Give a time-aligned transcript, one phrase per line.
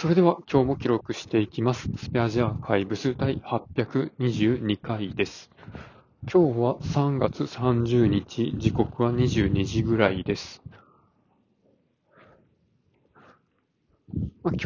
[0.00, 1.90] それでは今日も記録していきます。
[1.96, 5.50] スペアジアーカイブス第822回です。
[6.32, 10.62] 今日は3月30日、時刻は22時ぐらいです。
[14.44, 14.62] まあ、今日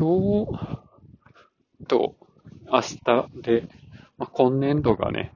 [1.89, 2.15] と
[2.71, 2.99] 明日
[3.41, 3.69] で、
[4.19, 5.33] まあ、今年度がね、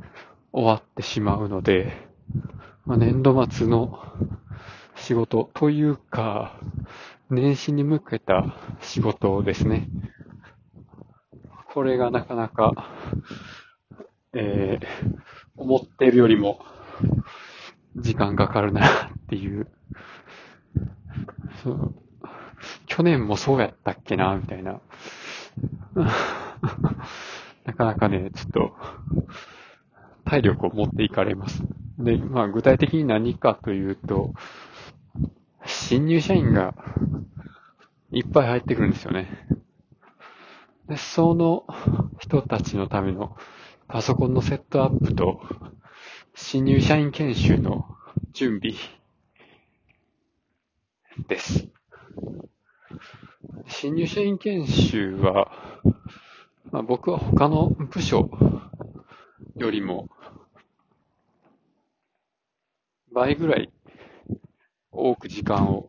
[0.53, 2.07] 終わってしまうので、
[2.85, 3.99] まあ、年度末の
[4.95, 6.61] 仕事というか、
[7.29, 9.89] 年始に向けた仕事ですね。
[11.75, 12.89] これがなかなか、
[14.33, 14.87] えー、
[15.57, 16.61] 思ってるよりも
[17.97, 19.69] 時間かかるなっていう。
[21.62, 21.95] そう
[22.87, 24.81] 去年もそうやったっけなみたいな。
[27.65, 28.77] なかなかね、ちょっと、
[30.25, 31.65] 体力を持っていかれます。
[31.98, 34.33] で、まあ具体的に何かというと、
[35.89, 36.75] 新入社員が
[38.11, 39.29] いっぱい入ってくるんですよね。
[40.89, 41.65] で、その
[42.19, 43.37] 人たちのための
[43.87, 45.43] パソコンのセットアップと
[46.34, 47.87] 新入社員研修の
[48.33, 48.75] 準備
[51.28, 51.69] です。
[53.69, 55.53] 新入社員研修は、
[56.73, 58.28] まあ、僕は他の部署
[59.55, 60.09] よりも
[63.12, 63.71] 倍ぐらい
[64.97, 65.89] 多く時間を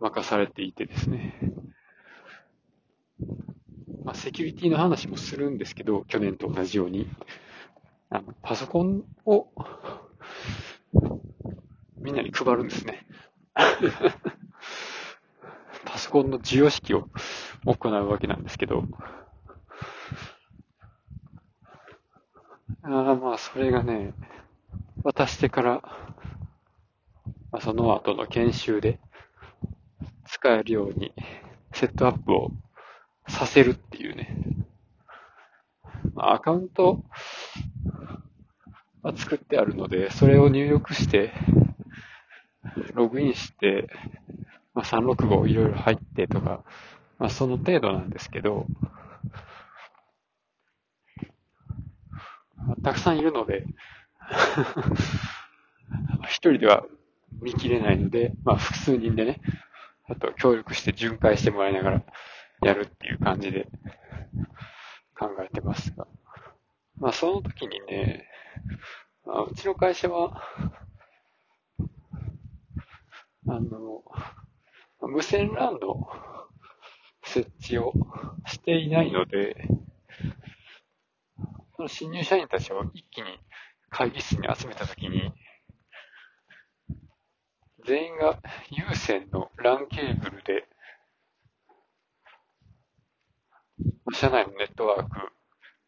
[0.00, 1.34] 任されていてですね。
[4.04, 7.08] まあ、セキュリティの話もするんですけど、去年と同じように。
[8.08, 9.48] あの、パソコンを
[11.98, 13.04] みんなに配るんですね。
[15.84, 17.08] パソコンの授与式を
[17.64, 18.84] 行うわけなんですけど。
[22.82, 24.14] ああまあ、それがね、
[25.02, 26.05] 渡してから、
[27.52, 28.98] まあ、その後の研修で
[30.26, 31.12] 使えるように
[31.72, 32.50] セットアップを
[33.28, 34.36] させるっていうね。
[36.14, 37.02] まあ、アカウント
[39.02, 41.32] は作ってあるので、それを入力して、
[42.94, 43.88] ログインして、
[44.74, 46.64] まあ、365いろいろ入ってとか、
[47.18, 48.66] まあ、その程度なんですけど、
[52.82, 53.64] たくさんいるので、
[56.26, 56.84] 一人では
[57.40, 59.40] 見切れないので、まあ、複数人でね、
[60.08, 62.02] あと協力して巡回してもらいながら
[62.62, 63.68] やるっていう感じで
[65.18, 66.06] 考えてますが。
[66.98, 68.26] まあ、その時にね、
[69.24, 70.42] まあ、うちの会社は、
[73.48, 74.02] あの、
[75.00, 76.08] 無線 LAN の
[77.24, 77.92] 設置を
[78.46, 79.68] していないので、
[81.76, 83.38] その新入社員たちを一気に
[83.90, 85.32] 会議室に集めたときに、
[87.86, 90.66] 全員が有線の LAN ケーブルで、
[94.12, 95.10] 社内のネットワーク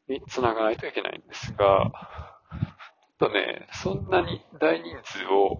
[0.08, 1.91] につながないといけないんですが、
[3.19, 5.58] ちょっとね、そんなに大人数を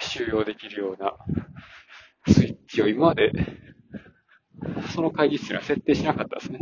[0.00, 1.14] 収容できるような
[2.26, 3.32] スイッチを今まで
[4.94, 6.60] その会議室には設定しなかったですね。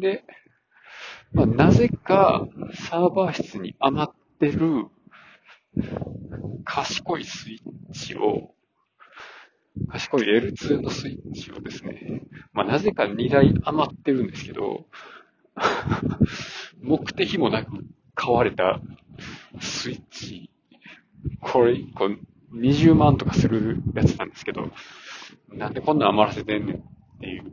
[0.00, 0.24] で、
[1.32, 2.46] まあ、なぜか
[2.88, 4.86] サーバー室に余ってる
[6.64, 8.54] 賢いスイッチを、
[9.88, 14.86] 賢い L2 のスイッチをですね、まあ、なぜか2台余ってるんですけど、
[16.82, 17.84] 目的もなく
[18.14, 18.80] 買われた
[19.60, 20.50] スイッチ、
[21.40, 22.10] これ1個
[22.54, 24.70] 20万とかするやつなんですけど、
[25.48, 26.80] なんでこんな余らせてんねんっ
[27.20, 27.44] ていう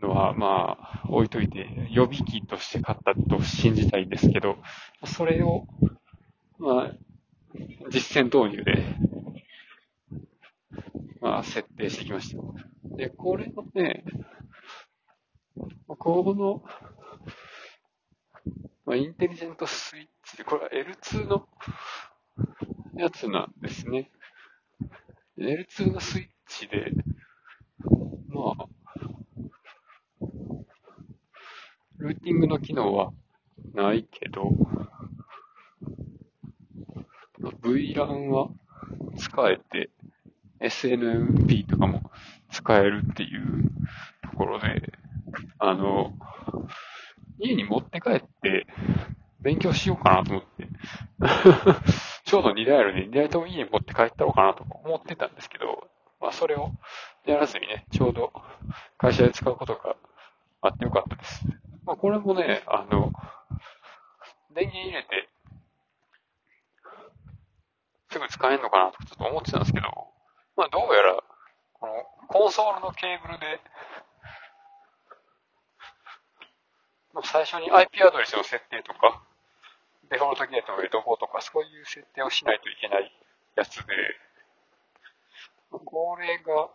[0.00, 4.58] のは、まあ、置いといて、予備機として買ったと信じたいんですけど、
[5.04, 5.66] それを、
[6.58, 6.92] まあ、
[7.90, 8.84] 実践導入で、
[11.20, 12.42] まあ、設定してきました。
[12.96, 14.04] で、これのね、
[15.86, 16.62] この、
[18.84, 21.48] まあ、インテリジェントスイッチ、これは L2 の
[22.96, 24.10] やつなんですね。
[25.38, 26.92] L2 のスイッチで、
[28.28, 28.68] まあ、
[31.98, 33.12] ルーティングの機能は
[33.74, 34.50] ないけど、
[37.68, 38.48] VLAN は
[39.16, 39.90] 使えて、
[40.60, 42.10] SNMP とかも
[42.50, 43.70] 使えるっていう
[44.22, 44.92] ところで、
[45.58, 46.12] あの、
[47.38, 48.66] 家に持って帰って
[49.40, 50.68] 勉強しようかなと思って、
[52.24, 55.88] ちょうど2台あるんで、2台とも家に持って帰ったろうかなと思ってたんですけど、
[56.20, 56.72] まあそれを
[57.26, 58.32] やらずにね、ちょうど
[58.96, 59.96] 会社で使うことが
[60.62, 61.46] あってよかったです。
[61.84, 63.12] まあこれもね、あの、
[64.54, 65.28] 電源入れて、
[68.18, 69.86] すぐ使えんのかなとかちょっと思ってたんですけど、
[70.56, 71.22] まあ、どうやら、
[71.74, 71.92] この
[72.26, 73.60] コンソールのケーブルで、
[77.22, 79.22] 最初に IP アドレスの設定とか、
[80.10, 83.12] デフォルトゲートのどことか、そういう設定をしないといけない
[83.56, 83.82] やつで、
[85.70, 86.70] これが、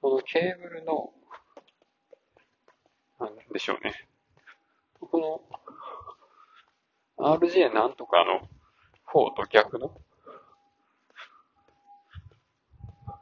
[0.00, 1.12] このケーブルの、
[3.20, 3.92] なんでしょうね。
[5.00, 5.42] こ
[7.18, 8.48] の、RJ なんとかの
[9.06, 9.88] 方と逆の、
[13.06, 13.14] ま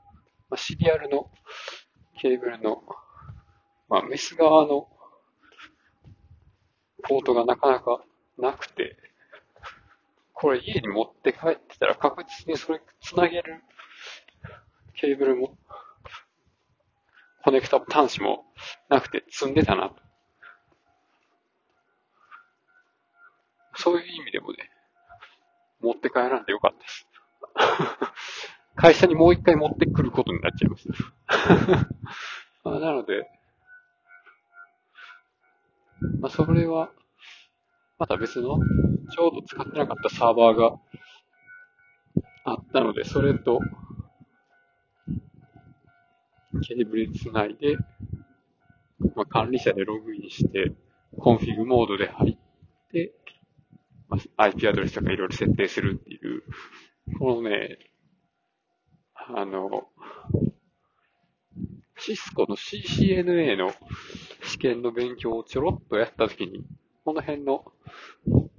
[0.53, 1.31] あ、シリアルの
[2.21, 2.83] ケーブルの、
[3.89, 4.89] まあ、メス側の
[7.03, 8.03] ポートがなかなか
[8.39, 8.97] なくて、
[10.33, 13.63] これ家に持って帰ってたら確実にそれ繋げる
[14.95, 15.57] ケーブルも、
[17.45, 18.47] コネクタ端子も
[18.89, 19.93] なくて積んでたな。
[23.77, 24.71] そういう意味でもね、
[25.85, 27.09] 持って帰らんでよかったです。
[28.75, 31.89] 会社にもう一回持ってくることになっちゃいました。
[32.71, 33.29] あなので、
[36.21, 36.91] まあ、それは、
[37.99, 38.59] また別の、
[39.11, 40.81] ちょうど使ってなかったサーバーが
[42.45, 43.61] あったので、それと、
[46.67, 47.77] ケーブルつないで、
[49.15, 50.73] まあ、管理者でログインして、
[51.19, 52.44] コンフィグモードで入って、
[54.37, 56.43] IP アドレスとかいろいろ設定するっていう、
[57.19, 57.79] このね、
[59.15, 59.89] あの、
[61.97, 63.73] シスコの CCNA の
[64.43, 66.65] 試験の勉強をちょろっとやったときに、
[67.05, 67.65] この辺の、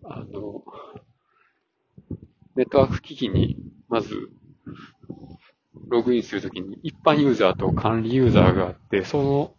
[0.03, 0.63] あの、
[2.55, 3.57] ネットワーク機器に、
[3.89, 4.29] まず、
[5.87, 9.53] ログインするときに一般ユーザーと管理ユーザーがあって、その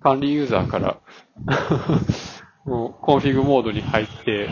[0.00, 1.00] 管理ユーザーから
[2.64, 4.48] もうコンフィグモードに入って、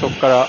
[0.00, 0.48] そこから、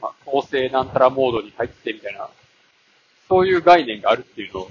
[0.00, 2.28] まあ、構成なんたらモードに入ってみたいな、
[3.28, 4.70] そういう概念があるっていうのを、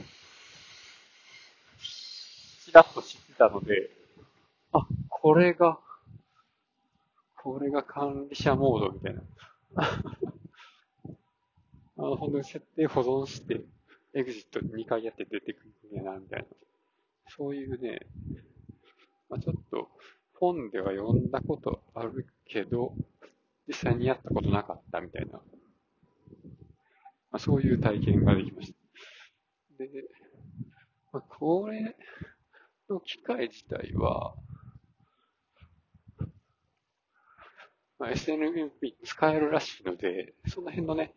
[2.63, 3.89] ちらっと知ってたので、
[4.71, 5.79] あ、これが、
[7.37, 9.21] これが管理者モードみたいな。
[11.97, 13.61] あの、本当に設定保存して、
[14.13, 16.45] エグジット2回やって出てくるんやな、みたいな。
[17.27, 17.99] そういうね、
[19.29, 19.89] まあ、ちょっと
[20.33, 22.93] 本では読んだことあるけど、
[23.67, 25.41] 実際にやったことなかったみたいな、ま
[27.33, 29.83] あ、そういう体験ができました。
[29.83, 29.89] で、
[31.13, 31.95] まあ、これ
[32.89, 34.35] の機械自体は、
[37.99, 41.13] まあ、SNMP 使えるらしいので、その辺のね、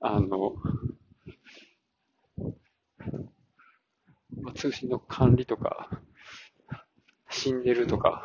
[0.00, 0.56] あの、
[4.40, 5.90] まあ、通信の管理とか、
[7.28, 8.22] 死んでるとか、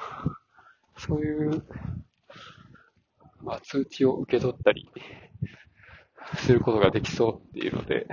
[0.95, 1.63] そういう、
[3.41, 4.87] まあ、通知を受け取ったり
[6.35, 8.05] することができそうっていうので、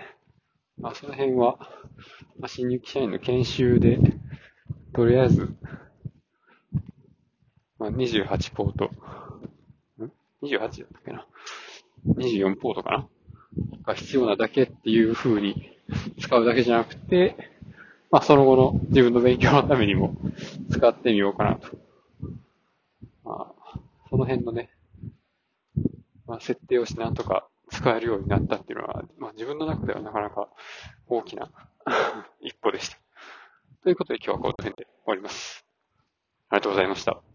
[0.79, 1.59] まあ、その辺は、
[2.38, 3.99] まあ、新入社員の研修で、
[4.94, 5.55] とりあえず、
[7.79, 8.87] まあ、28ポート、
[10.03, 10.11] ん
[10.43, 11.27] ?28 だったっけな
[12.06, 13.09] ?24 ポートかな？
[13.82, 15.79] が必要なだけっていう風に
[16.19, 17.54] 使うだけじゃなくて、
[18.14, 20.14] まあその後の自分の勉強のためにも
[20.70, 21.66] 使ってみようかなと。
[23.25, 24.70] まあ、その辺のね、
[26.25, 30.48] まあ設定をしてなんとか使えるようになったっていうのは、まあ自分の中ではなかなか
[31.08, 31.50] 大きな
[32.41, 32.98] 一歩でした。
[33.82, 35.67] ということで今日はこの辺で終わります。
[36.50, 37.33] ありがとうございました。